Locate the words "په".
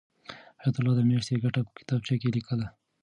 1.65-1.71